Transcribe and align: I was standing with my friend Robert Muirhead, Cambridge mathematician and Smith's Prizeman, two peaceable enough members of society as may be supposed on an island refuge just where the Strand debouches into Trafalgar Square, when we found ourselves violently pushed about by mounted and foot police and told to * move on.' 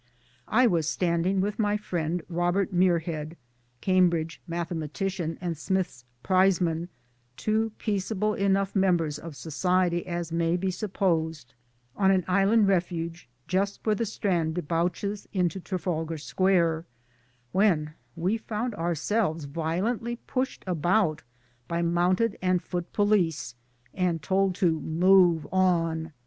I 0.47 0.65
was 0.65 0.89
standing 0.89 1.41
with 1.41 1.59
my 1.59 1.77
friend 1.77 2.23
Robert 2.27 2.73
Muirhead, 2.73 3.37
Cambridge 3.81 4.41
mathematician 4.47 5.37
and 5.39 5.55
Smith's 5.55 6.05
Prizeman, 6.23 6.89
two 7.37 7.71
peaceable 7.77 8.33
enough 8.33 8.75
members 8.75 9.19
of 9.19 9.35
society 9.35 10.07
as 10.07 10.31
may 10.31 10.57
be 10.57 10.71
supposed 10.71 11.53
on 11.95 12.09
an 12.09 12.25
island 12.27 12.67
refuge 12.67 13.29
just 13.47 13.79
where 13.85 13.93
the 13.93 14.07
Strand 14.07 14.55
debouches 14.55 15.27
into 15.33 15.59
Trafalgar 15.59 16.17
Square, 16.17 16.87
when 17.51 17.93
we 18.15 18.37
found 18.39 18.73
ourselves 18.73 19.45
violently 19.45 20.15
pushed 20.15 20.63
about 20.65 21.21
by 21.67 21.83
mounted 21.83 22.39
and 22.41 22.59
foot 22.63 22.91
police 22.91 23.53
and 23.93 24.19
told 24.23 24.55
to 24.55 24.79
* 24.79 24.79
move 24.81 25.45
on.' 25.51 26.11